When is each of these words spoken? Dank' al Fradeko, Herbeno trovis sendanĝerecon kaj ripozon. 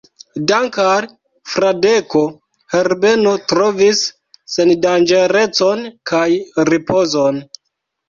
Dank' 0.51 0.77
al 0.93 1.07
Fradeko, 1.55 2.23
Herbeno 2.77 3.35
trovis 3.53 4.03
sendanĝerecon 4.57 5.89
kaj 6.15 6.27
ripozon. 6.75 7.45